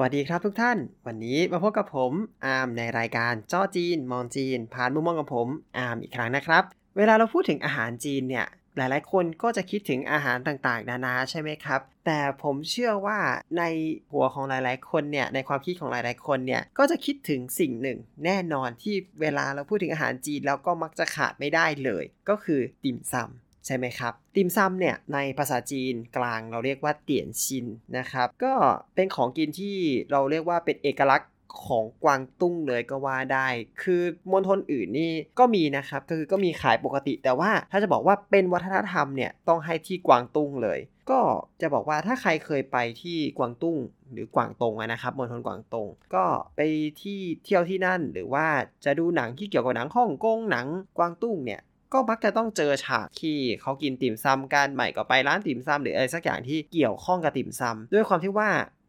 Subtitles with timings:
[0.00, 2.12] วัสดีครับทุกท่าน วันนี้มาพบกับผม
[2.46, 5.48] อาร์มในรายการจ้อจีน มองจีน ผ่านมุมมองของผม
[5.78, 6.62] อาร์มอีกครั้งนะครับ
[6.96, 8.46] เวลาเราพูดถึงอาหารจีนเนี่ย
[8.76, 13.18] หลายๆ คนก็จะคิดถึงอาหารต่างๆ นานาใช่ไหมครับ แต่ผมเชื่อว่า
[13.58, 13.62] ใน
[14.12, 27.66] หัวของหลายๆ คนเนี่ย ในความคิดของหลายๆ คนเนี่ย ก็จะคิดถึงสิ่งหนึ่ง แน่นอนที่เวลาเราพูดถึงอาหารจีนแล้วก็มักจะขาดไม่ได้เลย ก็คือติ่มซำ ใช่ไหมครับ ติมซำเนี่ยในภาษาจีนกลางเราเรียกว่าเตี่ยนชิน
[27.98, 28.54] นะครับ ก็
[28.94, 29.76] เป็นของกินที่
[30.10, 31.30] เราเรียกว่าเป็นเอกลักษณ์
[31.66, 33.48] ของกวางตุ้งเลยก็ว่าได้
[33.82, 40.78] คือมณฑลอื่นนี่ก็มีนะครับ ก็คือก็มีขายปกติ แต่ว่าถ้าจะบอกว่าเป็นวัฒนธรรมเนี่ยต้องให้ที่กวางตุ้งเลย
[41.10, 41.20] ก็
[41.60, 43.76] จะบอกว่าถ้าใครเคยไปที่กวางตุ้ง
[44.12, 46.24] หรือกวางตงนะครับมณฑลกวางตง ก็
[46.56, 46.60] ไป
[47.02, 48.46] ที่เที่ยวที่นั่น หรือว่า
[48.84, 50.66] จะดูหนังที่เกี่ยวกับหนังฮ่องกงหนัง
[50.98, 51.60] กวางตุ้งเนี่ย
[51.92, 58.48] ก็มักจะต้องเจอฉากที่เขากินติ่มซำกันใหม่ก็ไปร้านติ่มซำหรืออะไรสักอย่างที่เกี่ยวข้องกับติ่มซำด้วยความที่ว่า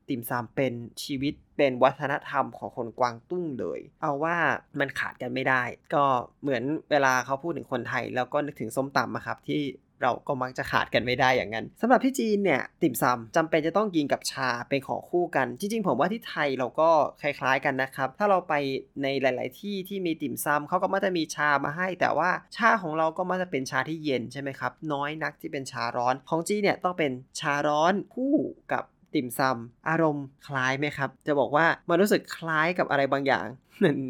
[0.09, 4.35] ติ่มซำเป็นชีวิต เป็นวัฒนธรรมของคนกวางตุ้งเลย เอาว่า
[4.79, 5.63] มันขาดกันไม่ได้
[5.93, 6.05] ก็
[6.41, 9.61] เหมือนเวลาเขาพูดถึงคนไทย แล้วก็นึกถึงส้มตำนะครับที่
[10.03, 16.89] เราก็มักจะขาดกันไม่ได้อย่างนั้นสำหรับที่จีนเนี่ยติ่มซำจำเป็นจะต้องกินกับชาเป็นของคู่กัน จริง ๆ ผมว่าที่ไทยเราก็
[17.21, 18.53] คล้ายๆกันนะครับ ถ้าเราไป
[19.03, 28.35] ในหลาย ๆ ที่ที่มีติ่มซำเขาก็มักจะมีชามาให้ แต่ว่าชาของเราก็มักจะเป็นชาที่เย็นใช่ไหมครับ น้อยนักที่เป็นชาร้อน ของจีนเนี่ยต้องเป็นชาร้อนคู่
[28.73, 33.47] กับ ติ่มซำอารมณ์คล้ายไหมครับ จะบอกว่ามันรู้สึกคล้ายกับอะไรบางอย่าง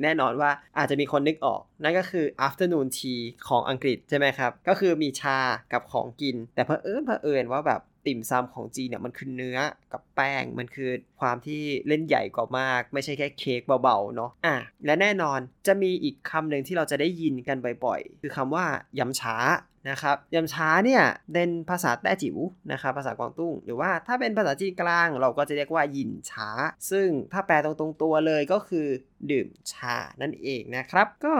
[0.04, 5.40] แน่นอนว่าอาจจะมีคนนึกออก นั่นก็คือ afternoon tea ของอังกฤษใช่ไหมครับ ก็คือมีชา
[5.74, 9.60] กับของกิน แต่เพอเอิญเพอเอิญว่าแบบติ่มซำของจีนเนี่ยมันคือเนื้อ
[9.92, 18.66] กับแป้งมันคือความที่เล่นใหญ่กว่ามาก ไม่ใช่แค่เค้กเบาๆเนาะอะและแน่นอนจะมีอีกคำหนึ่งที่เราจะได้ยินกันบ่อยๆ คือคำว่า
[19.00, 19.36] ยำช้า
[19.90, 22.38] นะครับยำช้าเนี่ยเป็นภาษาแต้จิ๋ว
[22.72, 26.50] นะครับภาษากวางตุ้ง หรือว่าถ้าเป็นภาษาจีนกลาง เราก็จะเรียกว่ายินช้า
[26.92, 28.88] ซึ่งถ้าแปลตรงๆตัวเลยก็คือ
[29.32, 31.34] ดื่มชานั่นเองนะครับ ก็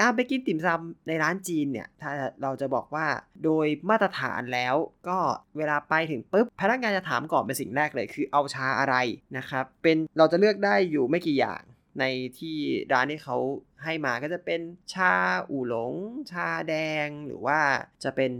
[0.00, 2.10] การไปกินติ่มซำในร้านจีนเนี่ย ถ้า
[2.42, 3.06] เราจะบอกว่า
[3.44, 4.74] โดยมาตรฐานแล้ว
[5.08, 5.18] ก็
[5.56, 8.94] เวลาไปถึงปุ๊บ พนักงานจะถามก่อนเป็นสิ่งแรกเลย คือเอาชาอะไร
[9.36, 11.62] นะครับ เป็นเราจะเลือกได้อยู่ไม่กี่อย่าง
[12.00, 12.04] ใน
[12.38, 12.56] ที่
[12.92, 13.36] ร้านที่เขา
[13.84, 14.60] ให้มาก็จะเป็น
[14.94, 15.14] ชา
[15.50, 15.94] อู่หลง
[16.32, 16.74] ชาแด
[17.06, 17.58] งหรือว่า
[18.04, 18.32] จะเป็น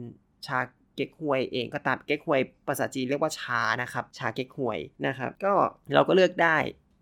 [0.47, 0.59] ชา
[0.95, 5.53] เก๊กฮวยเองก็ตามเก๊กฮวยภาษาจีนเรียกว่าชานะครับชาเก๊กฮวยนะครับก็
[5.95, 6.57] เราก็เลือกได้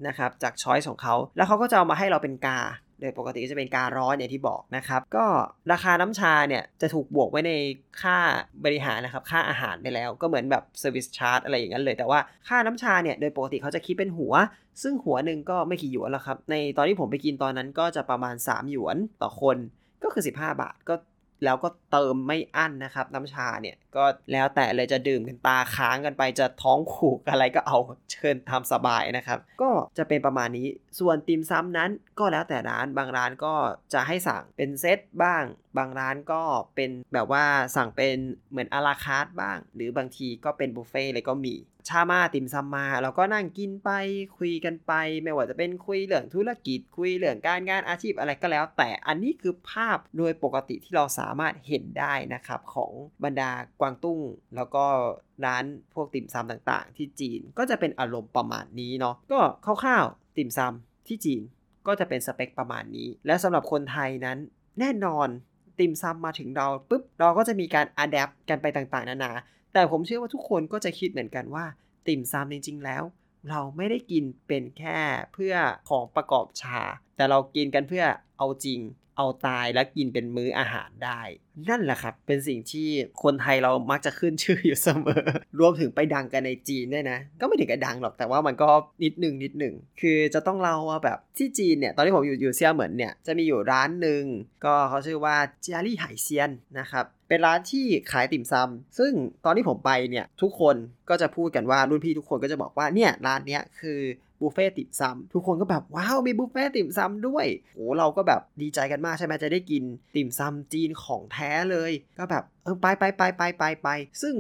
[0.06, 2.60] นะครับจาก choice ของเขาแล้วเขาก็จะเอามาให้เราเป็นกา
[3.02, 5.26] โดยปกติจะเป็นการ้อนอย่างที่บอกนะครับ ก็
[5.72, 7.52] ราคาน้ำชาเนี่ยจะถูกบวกไว้ใน
[8.02, 8.16] ค่า
[8.64, 12.18] บริหารนะครับ ค่าอาหารไปแล้วก็เหมือนแบบ service charge อะไรอย่างนั้นเลย แต่ว่า
[12.48, 14.34] ค่าน้ำชาเนี่ยโดยปกติเขาจะคิดเป็นหัว
[14.82, 19.56] ซึ่งหัวหนึ่งก็ไม่กี่หยวนแล้วครับ ในตอนที่ผมไปกินตอนนั้นก็จะประมาณ 3 หยวนต่อคน
[20.02, 20.30] ก็คือ 15
[20.62, 20.94] บาทก็
[21.44, 27.78] แล้วก็เติมไม่อั้นนะครับ น้ำชาเนี่ยก็แล้วแต่เลยจะดื่มกันตาค้างกันไปจะท้องผูกอะไรก็เอา
[28.12, 33.54] เชิญทำสบายนะครับ ก็จะเป็นประมาณนี้ส่วนติมซ้ำนั้นก็แล้วแต่ร้านบางร้านก็
[33.92, 35.44] จะให้สั่งเป็นเซตบ้าง
[35.76, 36.42] บางร้านก็
[36.74, 37.44] เป็นแบบว่า
[37.76, 38.16] สั่งเป็น
[38.50, 41.54] เหมือนอาราคาร์บ้าง หรือบางทีก็เป็นบุฟเฟ่เลยก็มี
[41.88, 43.90] ชามาติมซำมาเราก็นั่งกินไป
[44.38, 52.92] คุยกันไป ไม่ว่าจะเป็นคุยเรื่องธุรกิจ คุยเรื่องการงานอาชีพอะไรก็แล้ว แต่อันนี้คือภาพโดยปกติที่เราสามารถเห็นได้นะครับ ของ
[53.24, 53.50] บรรดา
[53.80, 54.20] กวางตุ้ง
[54.56, 54.84] แล้วก็
[55.44, 59.40] ร้านพวกติ่มซำต่างๆ ที่จีนก็จะเป็นอารมณ์ประมาณนี้เนาะก็
[59.82, 61.42] คร่าวๆติ่มซำที่จีน
[61.86, 64.38] ก็จะเป็นสเปคประมาณนี้ และสำหรับคนไทยนั้น
[64.80, 65.28] แน่นอน
[65.78, 69.32] ติ่มซำมาถึงเราปุ๊บเราก็จะมีการอัดแอปกันไปต่างๆ นานา
[69.72, 71.64] แต่ผมเชื่อว่าทุกคนก็จะคิดเหมือนกันว่า
[72.06, 73.02] ติ่มซำจริง ๆ แล้ว
[73.48, 74.98] เราไม่ได้กินเป็นแค่
[75.32, 75.54] เพื่อ
[75.88, 76.80] ของประกอบชา
[77.16, 78.04] แต่เรากินกันเพื่อ
[78.38, 78.80] เอาจริง
[79.16, 81.20] เอาตายและกินเป็นมื้ออาหารได้
[81.68, 82.88] นั่นแหละครับ เป็นสิ่งที่
[83.22, 85.22] คนไทยเรามักจะขึ้นชื่ออยู่เสมอ
[85.60, 88.68] รวมถึงไปดังกันในจีนด้วยนะ ก็ไม่ถึงกับดังหรอกแต่ว่ามันก็
[89.04, 94.22] นิดหนึ่งนิดหนึ่งคือจะต้องเล่าว่าแบบที่จีนเนี่ยตอนที่ผมอยู่อยู่เซียเหมือนเนี่ยจะมีอยู่ร้านหนึ่ง
[94.64, 99.12] ก็เขาชื่อว่าเจียรี่ไหเซียนนะครับเป็นร้านที่ขายติ่มซำซึ่ง
[99.44, 100.76] ตอนที่ผมไปเนี่ยทุกคน
[101.08, 104.00] ก็จะพูดกันว่ารุ่นพี่ทุกคนก็จะบอกว่าเนี่ยร้านเนี้ยคือ
[104.42, 109.82] บุฟเฟ่ติ่มซำทุกคนก็แบบว้าวมีบุฟเฟ่ติ่มซำด้วยโหเราก็แบบดีใจกันมากใช่ไหมจะได้กิน
[110.16, 113.88] ติ่มซำจีนของแท้เลย ก็แบบเออไปไปไปไปไปไป
[114.22, 114.34] ซึ่ง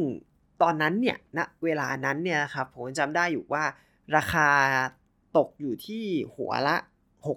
[0.62, 3.64] ตอนนั้นเนี่ยณนะเวลานั้นเนี่ยครับผมจำได้อยู่ว่า
[4.16, 4.48] ราคา
[5.36, 6.76] ตกอยู่ที่หัวละ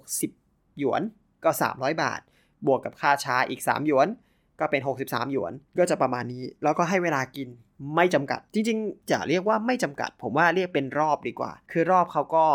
[0.10, 1.02] 60 หยวน
[1.44, 2.22] ก็ 300 บาท
[2.66, 4.08] บวกกับค่าชาอีก 3 หยวน
[4.60, 7.50] ก็เป็น 63 หยวน ก็จะประมาณนี้ แล้วก็ให้เวลากิน
[7.96, 12.48] ไม่จำกัด จริงๆ จะเรียกว่าไม่จำกัด ผมว่าเรียกเป็นรอบดีกว่า คือรอบเขาก็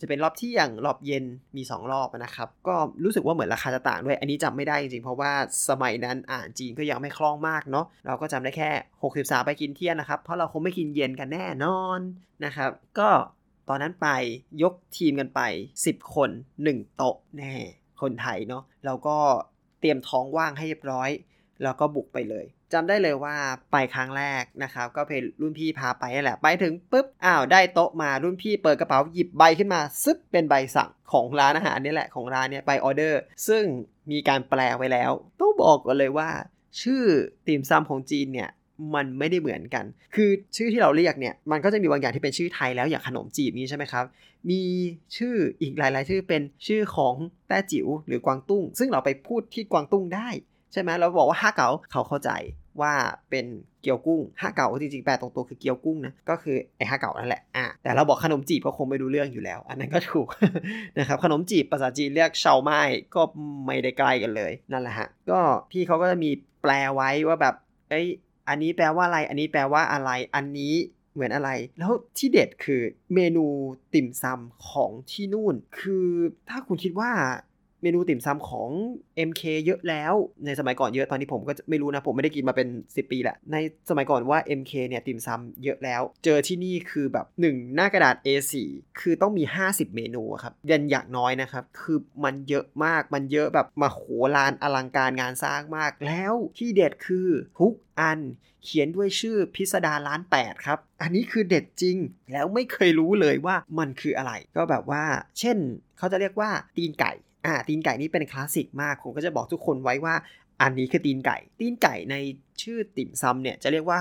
[0.00, 1.24] จะเป็นรอบที่อย่างรอบเย็น
[1.56, 2.74] มี 2 รอบนะครับ ก็
[3.04, 5.32] รู้สึกว่าเหมือนราคาจะต่างด้วย อันนี้จำไม่ได้จริงๆ เพราะว่า
[5.68, 8.70] สมัยนั้นอ่านจีนก็ยังไม่คล่องมากเนาะ เราก็จำได้แค่
[9.02, 12.00] 63 ไปกินเที่ยงนะครับ เพราะเราคงไม่กินเย็นกันแน่นอน
[12.44, 13.08] นะครับ ก็
[13.68, 14.08] ตอนนั้นไป
[14.62, 15.40] ยกทีมกันไป
[15.78, 16.30] 10 คน
[16.62, 17.54] 1 โต๊ะแน่
[18.02, 19.16] คนไทยเนาะเราก็
[19.80, 21.10] เตรียมท้องว่างให้เรียบร้อย
[21.62, 23.34] แล้วก็บุกไปเลยจำได้เลยว่า
[23.72, 33.64] ไปครั้งแรกนะครับ ก็เป็นรุ่นพี่พาไปแหละ ไปถึงปุ๊บ อ้าว ได้โต๊ะมารุ่นพี่เปิดกระเป๋าหยิบใบขึ้นมาซึบเป็นใบสั่งของร้านอาหารนี่แหละของร้านเนี่ยไปออเดอร์ ซึ่ง
[34.10, 35.10] มีการแปลไว้แล้ว
[35.40, 36.28] ต้องบอกกันเลยว่า
[36.82, 37.04] ชื่อ
[37.46, 38.50] ติ่มซำของจีนเนี่ย
[38.94, 39.84] มันไม่ได้เหมือนกัน
[40.14, 44.04] คือชื่อที่เราเรียกเนี่ย มันก็จะมีบางอย่างที่เป็นชื่อไทยแล้วอย่างขนมจีบนี้ใช่ไหมครับ
[44.50, 44.62] มี
[45.16, 47.14] ชื่ออีกหลาย ๆ ชื่อเป็นชื่อของ
[47.48, 50.28] แต้จิ๋วหรือกวางตุ้ง ซึ่งเราไปพูดที่กวางตุ้งได้
[50.74, 52.30] ใช่ไหมเราบอกว่าห้าเก๋าเขาเข้าใจ
[52.80, 52.92] ว่า
[53.30, 53.46] เป็น
[53.82, 60.28] เกี๊ยวกุ้งห้าเก๋าจริงๆแปลตรงตัวคือเกี๊ยวกุ้งนะก็คือไอ้ห้าเก๋านั่นแหละอะแต่เราบอกขนมจีบก็คงไม่รู้เรื่องอยู่แล้ว อันนั้นก็ถูก
[60.98, 62.80] นะครับขนมจีบภาษาจีนเรียกเฉาไม้
[63.14, 63.22] ก็
[63.66, 65.40] ไม่ได้ไกล้กันเลยนั่นแหละฮะก็
[65.70, 66.30] พี่เขาก็จะมี
[66.62, 67.54] แปลไว้ว่าแบบ
[67.90, 68.06] เอ้ย
[68.48, 70.74] อันนี้แปลว่าอะไร อันนี้แปลว่าอะไร อันนี้
[71.14, 72.82] เหมือนอะไร แล้วที่เด็ดคือ
[73.14, 73.46] เมนู
[73.94, 76.08] ติ่มซำของที่นู่น คือ
[76.48, 77.10] ถ้าคุณคิดว่า
[77.84, 78.70] เมนูติ่มซำของ
[79.28, 80.14] MK เยอะแล้ว
[80.46, 83.56] ในสมัยก่อนเยอะตอนนี้ผมก็ไม่รู้นะ ผมไม่ได้กินมาเป็น 10 ปีแหละใน
[83.90, 88.52] สมัยก่อนว่า MK เนี่ยติ่มซำเยอะแล้ว เจอที่นี่คือแบบ 1 หน้ากระดาษ A4
[89.00, 94.00] คือต้องมี 50 เมนูครับยันอย่างน้อยนะครับ คือมันเยอะมากมันเยอะแบบมาโห
[94.36, 97.28] ลานอลังการงานสร้างมาก แล้วที่เด็ดคือ
[97.60, 98.20] ทุกอัน
[98.64, 101.96] เขียนด้วยชื่อพิสดารล้านแปดครับ อันนี้คือเด็ดจริง
[102.32, 105.02] แล้วไม่เคยรู้เลยว่ามันคืออะไร ก็แบบว่า
[105.38, 105.56] เช่น
[105.98, 107.12] เขาจะเรียกว่าตีนไก่
[107.46, 110.14] อ่าตีนไก่นี่เป็นคลาสสิกมากผมก็จะบอกทุกคนไว้ว่า
[110.62, 112.16] อันนี้คือตีนไก่ ตีนไก่ใน
[112.62, 114.00] ชื่อติ่มซำเนี่ยจะเรียกว่า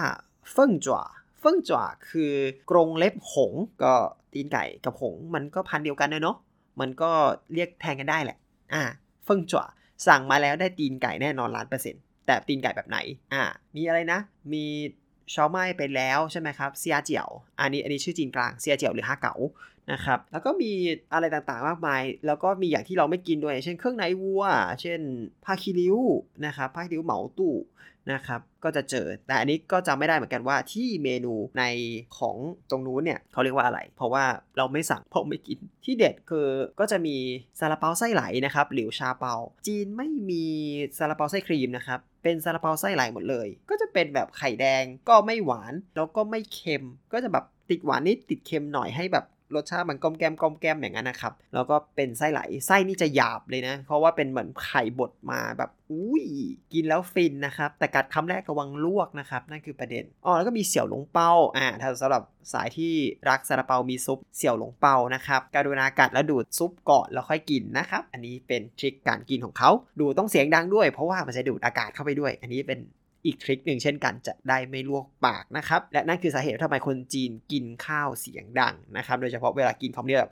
[0.52, 1.02] เฟิ่งจั่ว
[1.40, 2.32] เฟิ่งจั่วคือ
[2.70, 3.54] กรงเล็บหง
[3.84, 3.94] ก็
[4.34, 6.38] ตีนไก่กับหงมันก็พันเดียวกันเนาะ
[6.82, 7.12] มันก็
[7.54, 8.38] เรียกแทนกันได้แหละ
[8.74, 8.84] อ่า
[9.26, 9.66] เฟิ่งจั่ว
[10.08, 12.98] สั่งมาแล้วได้ตีนไก่แน่นอนล้านเปอร์เซ็นต์แต่ตีนไก่แบบไหน
[13.34, 13.44] อ่า
[13.76, 14.20] มีอะไรนะ
[14.54, 14.66] มี
[15.34, 17.30] ชาวไม้ไปแล้วใช่ไหมครับเซียเจียว
[17.60, 19.36] อันนี้อันนี้ชื่อจีนกลางเซียเจียวหรือฮาเก๋า
[19.92, 20.72] นะครับ แล้วก็มี
[21.14, 24.44] อะไรต่างๆมากมาย แล้วก็มีอย่างที่เราไม่กินด้วย เช่นเครื่องในวัว
[24.82, 25.00] เช่น
[25.46, 25.98] ผ้าคีริ้ว
[26.46, 27.56] นะครับผ้าคีริ้วเหมาตู้
[28.12, 31.64] นะครับ ก็จะเจอ แต่อันนี้ก็จำไม่ได้เหมือนกันว่าที่เมนูใน
[32.18, 32.38] ของ
[32.70, 34.26] ตรงนู้นเนี่ยเขาเรียกว่าอะไร เพราะว่า
[34.58, 36.48] เราไม่สั่งเพราะไม่กิน ที่เด็ดคือ
[36.80, 37.16] ก็จะมี
[37.60, 39.34] ซาลาเปาไส้ไหลนะครับหลิวชาเปา
[39.68, 40.46] จีนไม่มี
[40.98, 46.84] ซาลาเปาไส้ครีมนะครับ เป็นซาลาเปาไส้ไหลหมดเลย ก็จะเป็นแบบไข่แดง ก็ไม่หวาน แล้วก็ไม่เค็ม
[47.14, 56.26] ก็จะแบบติดหวานนิดติดเค็มหน่อยให้แบบ รสชาติมันก้มแก้มก้มแก้มอย่างนั้นนะครับ แล้วก็เป็นไส้ไหลไส้นี่จะหยาบเลยนะ เพราะว่าเป็นเหมือนไข่บดมาแบบอุ้ย
[56.74, 62.24] กินแล้วฟินนะครับ แต่กัดคำแรกระวังลวกนะครับ นั่นคือประเด็นอ๋อแล้วก็มีเสี่ยวหลงเปาอ่าถ้าสำหรับ
[62.54, 62.94] สายที่
[63.30, 72.80] รักซาลาเปามีซุปเสี่ยวหลงเปานะครับการุณากัดแล้วดูดซุปก่อนแล้วค่อยกินนะครับ อันนี้เป็นทริคการกินของเขาดูต้องเสียงดังด้วย เพราะว่ามันจะดูดอากาศเข้าไปด้วย อันนี้เป็น
[73.26, 80.32] อีกทริคหนึ่งเช่นกันจะได้ไม่ลวกปากนะครับ และนั่นคือสาเหตุทำไมคนจีนกินข้าวเสียงดังนะครับ โดยเฉพาะเวลากินคำนี้แบบ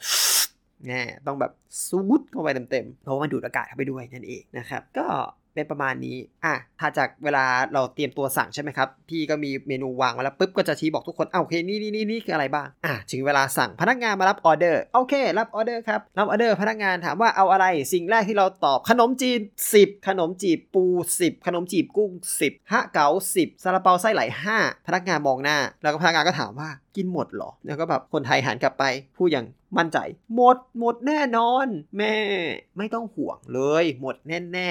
[0.88, 1.52] แน่ต้องแบบ
[1.88, 5.08] ซู้ดเข้าไปเต็มๆ เพราะว่ามันดูดอากาศเข้าไปด้วยนั่นเองนะครับ ก็
[5.54, 19.40] เป็นประมาณนี้ อะถ้าจากเวลาเราเตรียมตัวสั่งใช่ไหมครับ พี่ก็มีเมนูวางมาแล้วปุ๊บก็จะชี้บอกทุกคนเอาโอเค นี่นี่นี่นี่คืออะไรบ้าง อะถึงเวลาสั่งพนักงานมารับออเดอร์ โอเค รับออเดอร์ครับ รับออเดอร์พนักงานถามว่าเอาอะไร สิ่งแรกที่เราตอบขนมจีน
[19.74, 20.84] 10 ขนมจีบปู
[21.20, 24.22] 10 ขนมจีบกุ้ง 10ฮะเก๋า10ซาลาเปาไส้ไหล
[24.56, 28.84] 5พนักงานมองหน้า แล้วก็พนักงานก็ถามว่ากินหมดหรอ แล้วก็แบบคนไทยหันกลับไป
[29.18, 29.46] พูดอย่าง
[29.78, 29.98] มั่นใจ
[30.36, 31.68] หมด หมดแน่นอน
[31.98, 32.16] แม่
[32.78, 34.70] ไม่ต้องห่วงเลย หมดแน่แน่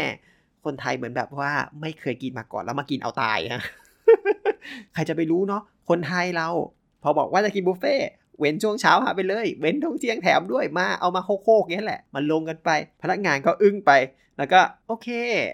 [0.65, 1.51] คนไทยเหมือนแบบว่า
[1.81, 3.63] ไม่เคยกินมาก่อนแล้วมากินเอาตายนะ
[4.95, 6.49] ใครจะไปรู้เนาะคนไทยเรา
[7.03, 7.97] พอบอกว่าจะกินบุฟเฟ่
[8.39, 12.71] เว้นช่วงเช้าหาไปเลย เว้นท่องเที่ยงแถมด้วยมาเอามาโคกๆเงี้ยแหละ มันลงกันไป
[13.03, 13.93] พนักงานก็อึ้งไป
[14.39, 15.09] แล้วก็โอเค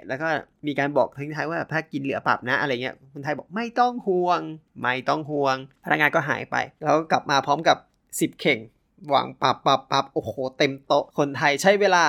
[0.08, 0.28] แล้วก็
[0.66, 4.40] มีการบอกทิ้งท้ายว่าถ้ากินเหลือปรับนะอะไรเงี้ยคนไทยบอกไม่ต้องห่วง
[4.82, 7.76] ไม่ต้องห่วง พนักงานก็หายไป แล้วกลับมาพร้อมกับ
[8.08, 8.58] 10 เข่ง
[9.12, 12.04] วางปับปับปับโอ้โห เต็มโต๊ะ คนไทยใช้เวลา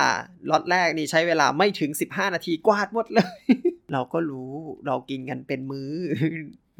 [0.50, 3.40] ล็อตแรกนี่ใช้เวลาไม่ถึง 15 นาทีกวาดหมดเลย
[3.92, 4.52] เราก็รู้
[4.86, 5.92] เรากินกันเป็นมือ้อ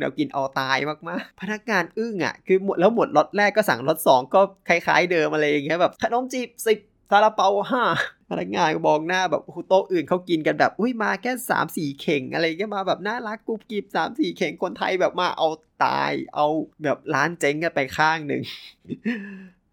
[0.00, 0.76] เรากินเอาตาย
[1.08, 6.78] มากๆ พนักงานอึ้งอะ คือหมดแล้วหมดล็อตแรกก็สั่งล็อตสองก็คล้ายๆเดิมอะไรอย่างเงี้ยแบบขนมจีบสิบ
[7.10, 7.84] ซาลาเปาห้า
[8.30, 15.48] พนักงานก็มองหน้าแบบโต๊ะอื่นเขากินกันแบบ อุ้ยมาแค่สามสี่เข่งอะไรเงี้ยมาแบบน่ารักกรุบกริบสามสี่เข่งคนไทยแบบมาเอา
[15.84, 16.46] ตาย เอา
[16.84, 18.42] แบบร้านเจ๊งกันไปข้างหนึ่ง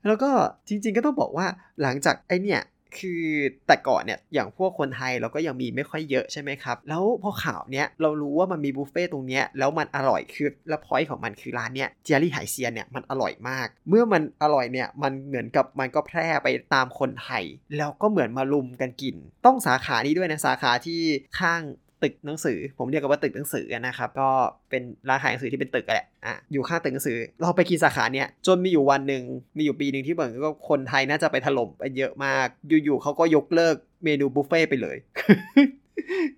[0.08, 0.30] แล้วก็
[0.68, 1.48] จริงๆก็ต้องบอกว่า
[1.82, 2.62] หลังจากไอเนี่ย
[3.00, 3.24] คือ
[3.68, 17.44] แต่ก่อนเนี่ยอย่างพวกคนไทยเราก็ยังมีไม่ค่อยเยอะใช่ไหมครับ แล้วพอข่าวเนี้ยเรารู้ว่ามันมีบุฟเฟ่ตรงเนี้ยแล้วมันอร่อยคือแล้วพอยต์ของมันคือร้านเนี้ยเจียรี่ไหเซียนเนี่ยมันอร่อยมาก เมื่อมันอร่อยเนี่ยมันเหมือนกับมันก็แพร่ไปตามคนไทย
[17.78, 21.02] แล้วก็เหมือนมาลุมกันกิน ต้องสาขานี้ด้วยนะสาขาที่
[21.40, 21.62] ข้าง
[22.06, 24.30] ตึกหนังสือ ผมเรียกกันว่าตึกหนังสือนะครับ ก็
[24.70, 29.24] เป็นร้านขายหนังสือที่เป็นตึกแหละอะอยู่ข้างตึกหนังสือ เราไปกินสาขาเนี่ย จนมีอยู่วันหนึ่ง
[29.58, 34.98] มีอยู่ปีหนึ่งที่เหมือนก็คนไทยน่าจะไปถล่มไปเยอะมาก อยู่ๆเขาก็ยกเลิกเมนูบุฟเฟ่ไปเลย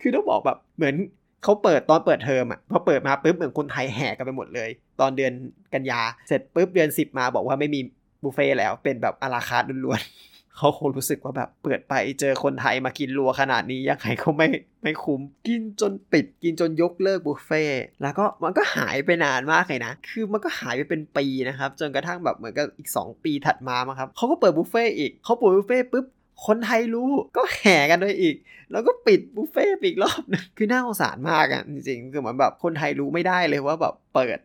[0.01, 0.95] คือต้องบอกแบบเหมือน
[1.43, 4.69] เขาเปิดตอนเปิดเทอมอะพอเปิดมาปุ๊บเหมือนคนไทยแห่กันไปหมดเลย
[5.01, 5.31] ตอนเดือน
[5.73, 7.79] กันยาเสร็จปุ๊บเดือนสิบมาบอกว่าไม่มี
[8.23, 14.47] บุฟเฟ่แล้วเป็นแบบอาราคาร์ล้วนๆ เขาคงรู้สึกว่าแบบเปิดไปเจอคนไทยมากินรัวขนาดนี้ยังไงก็ไม่
[14.83, 17.63] ไม่คุ้มกินจนปิดกินจนยกเลิกบุฟเฟ่
[18.01, 26.05] แล้วก็มันก็หายไปนานมากเลยนะ คือมันก็หายไปเป็นปีนะครับ จนกระทั่งแบบเหมือนกับอีก 2 ปีถัดมามั้งครับเขาก็เปิดบุฟเฟ่อีกเขาเปิดบุฟเฟ่ปุ๊บ
[26.47, 28.35] คนไทยรู้ก็แห่กันเลยอีก
[28.71, 34.39] แล้วก็ปิดบุฟเฟ่อีกรอบนึงคือน่าสงสารมากอะจริงๆคือเหมือนแบบคนไทยรู้ไม่ได้เลยว่าแบบ เปิด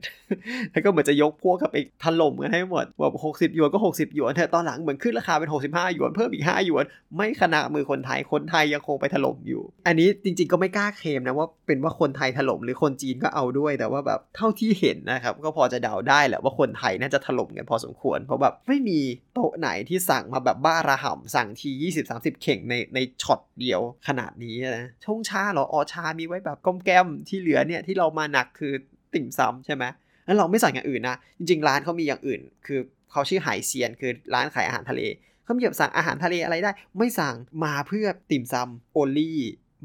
[0.72, 6.84] แล้วก็เหมือนจะยกพวกกับไปถล่มกันให้หมดแบบหกสิบหยวนก็60หยวนเธอตอนหลังเหมือนขึ้นราคาเป็น65หยวนเพิ่มอีก5หยวน
[7.16, 19.00] ไม่ขนาดมือคนไทยคนไทยยังคงไปถล่มอยู่ อันนี้จริง ๆก็ไม่กล้าเคลมนะว่าเป็นว่าคนไทยถล่มหรือคนจีนก็เอาด้วยแต่ว่าแบบเท่าที่เห็นนะครับก็พอจะเดาได้แหละว่าคนไทยน่าจะถล่มกันพอสมควร เพราะแบบไม่มี
[19.34, 21.70] โต๊ะไหนที่สั่งมาแบบบ้าระห่ำสั่งที
[22.08, 28.74] 20-30 เข่งในในช็อตเดียวขนาดนี้นะชงชาเหรอออชามีไว้แบบก้มแก้มที่เหลือเนี่ยที่เรามาหนักคือ
[29.14, 29.84] ติ่มซำใช่ไหม
[30.26, 35.02] แล้วเราไม่สั่งอย่างอื่นนะ จริงๆ ร้านเขามีอย่างอื่น คือเขาชื่อไหเซียน คือร้านขายอาหารทะเล
[35.44, 39.40] เขามีแบบสั่งอาหารทะเลอะไรได้ ไม่สั่ง มาเพื่อติ่มซำโอลี่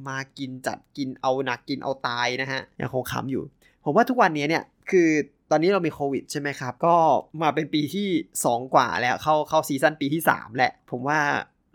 [0.07, 3.43] มากินจัดกิน เอาหนักกินเอาตายนะฮะ ยังคงขำอยู่
[3.83, 5.09] ผมว่าทุกวันนี้เนี่ย คือ
[5.51, 6.95] ตอนนี้เรามีโควิดใช่ไหมครับ ก็
[7.41, 8.07] มาเป็นปีที่
[8.43, 11.19] 2 กว่าแล้ว เข้าเข้าซีซั่นปีที่ 3 แหละ ผมว่า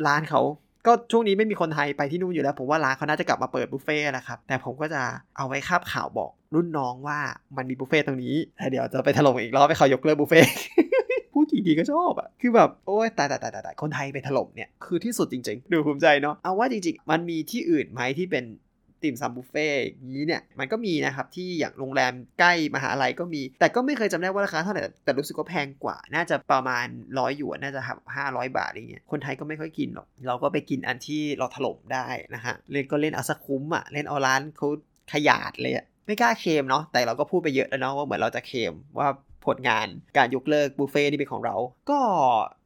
[0.06, 0.40] ร้านเขา
[0.86, 5.02] ก็ช่วงนี้ไม่มีคนไทยไปที่นู่นอยู่แล้ว ผมว่าร้านเขาน่าจะกลับมาเปิดบุฟเฟ่นะครับ แต่ผมก็จะ
[5.36, 7.18] เอาไว้คาบข่าวบอกรุ่นน้องว่า
[7.56, 10.40] มันมีบุฟเฟ่ตรงนี้แต่เดี๋ยวจะไปถล่มอีกรอบให้เขายกเลิกบุฟเฟ่
[11.32, 18.44] พูดกี่ดีก็ชอบอะคือแบบโอ้ยตายตายตายตายคนไทยไปถล่มเนี่ยคือที่สุดจริง ๆ ดูภูมิใจเนาะเอาว่าจริง ๆ มันมีที่อื่นไหมที่เป็น
[19.02, 26.86] ติ่มซำบุฟเฟ่อย่างนี้เนี่ยมันก็มีนะครับที่อย่างโรงแรมใกล้มหาลัยก็มี แต่ก็ไม่เคยจำได้ว่าราคาเท่าไหร่แต่รู้สึกว่าแพงกว่า น่าจะประมาณ
[27.18, 27.80] ร้อยหยวนน่าจะ
[28.16, 34.68] ห้าร้อยบาทอะไรเงี้ยคนไทยก็ไม่ค่อยกินหรอกเราก็ไปกินอันที่เราถล่มได้นะฮะเล่นก็เล่นเอาสักคุ้มอะเล่นเอาร้านเขา
[35.12, 39.08] ขยาดเลยอะไม่กล้าเคมเนาะแต่เราก็พูดไปเยอะแล้วเนาะว่าเหมือนเราจะเคมว่า
[39.46, 41.56] ผลงานการยกเลิกบุฟเฟ่นี่เป็นของเรา
[41.90, 41.98] ก็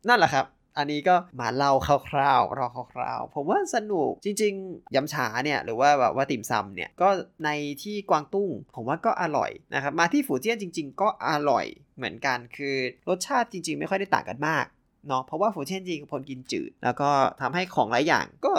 [0.08, 0.46] นั่นแหละครับ
[0.78, 1.72] อันนี้ก็มาเล่า
[2.10, 7.08] คร่าวๆราคร่าวๆผมว่าสนุกจริง ๆยำฉาเนี่ยหรือว่าแบบว่าติ่มซำเนี่ยก็
[7.44, 7.50] ใน
[7.82, 11.66] ที่กวางตุ้ง ผมว่าก็อร่อยนะครับมาที่ฝูเจี้ยนจริง ๆ ก็อร่อย
[11.96, 12.76] เหมือนกันคือ
[13.08, 14.64] รสชาติจริง ๆ ไม่ค่อยได้ต่างกันมาก
[15.08, 18.52] เนาะเพราะว่าฝูเจี้ยนจริงคนกินจืด แล้วก็ทำให้ของหลายอย่างก็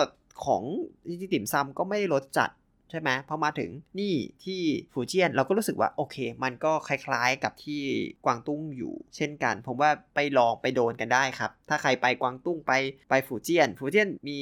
[0.45, 0.63] ของ
[1.21, 2.49] ที่ติ่มซำก็ไม่ได้รสจัด
[2.89, 4.61] ใช่ไหมพอมาถึงนี่ที่
[4.93, 7.81] ฟูเจียนเราก็รู้สึกว่าโอเค มันก็คล้ายๆกับที่
[8.25, 12.73] กวางตุ้งอยู่ เช่นกัน ผมว่าไปลองไปโดนกันได้ครับ ถ้าใครไปกวางตุ้งไป
[13.09, 14.39] ไปฟูเจียน ฟูเจียนมี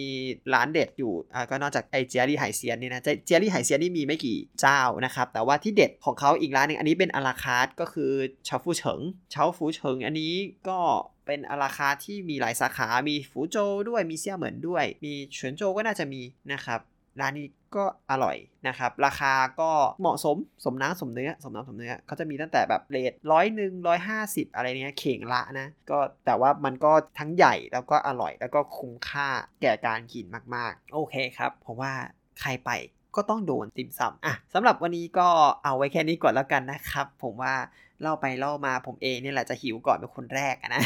[0.53, 8.11] ร้านเด็ดอยู่อ่าก็นอกจากไอเจียรี่ไหเซียนนี่นะเจียรี่ไหเซียนนี่มีไม่กี่เจ้านะครับแต่ว่าที่เด็ดของเขาอีกร้านหนึ่งอันนี้เป็น a la carte ก็คือ
[8.45, 10.33] เฉาฟูเฉิงเฉาฟูเฉิงอันนี้
[10.69, 10.79] ก็
[11.25, 13.57] เป็นอาราคาที่มีหลายสาขา มีฟูโจ
[13.89, 16.21] ด้วย มีเซี่ยเหมินด้วย มีเฉินโจก็น่าจะมี
[16.53, 16.79] นะครับ
[17.19, 29.27] ร้านนี้ก็อร่อยนะครับ ราคาก็เหมาะสมสมน้ำสมเนื้อ สมน้ำสมเนื้อเขาจะมีตั้งแต่แบบเรทร้อยหนึ่งร้อยห้าสิบอะไรเนี้ยเข่งละนะก็แต่ว่ามันก็ทั้งใหญ่แล้วก็อร่อย แล้วก็คุ้มค่า
[29.61, 31.93] แก่การกินมากๆ โอเคครับผมว่า
[32.41, 32.71] ใครไป
[33.15, 35.27] ก็ต้องโดนติ่มซำอะสำหรับวันนี้ก็
[35.63, 37.53] เอาไว้แค่นี้ก่อนแล้วกันนะครับ ผมว่า
[38.01, 40.83] เล่าไปเล่ามาผมเองเนี่แหละจะหิวก่อนเป็นคนแรกนะ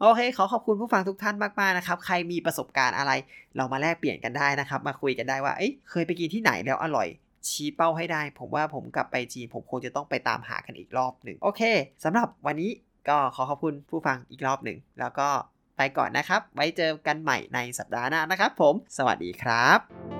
[0.00, 3.12] โอเค ขอขอบคุณผู้ฟังทุกท่านมากๆนะครับ ใครมีประสบการณ์อะไร
[3.56, 7.08] เรามาแลกเปลี่ยนกันได้นะครับ มาคุยกันได้ว่าเอ้ยเคยไปกินที่ไหนแล้วอร่อย
[7.48, 11.62] ชี้เป้าให้ได้ ผมว่าผมกลับไปจีนผมคงจะต้องไปตามหากันอีกรอบหนึ่งโอเค
[12.04, 12.70] สำหรับวันนี้
[13.08, 15.28] ก็ขอขอบคุณผู้ฟังอีกรอบหนึ่งแล้วก็
[15.76, 20.19] ไปก่อนนะครับ ไว้เจอกันใหม่ในสัปดาห์หน้านะครับผม สวัสดีครับ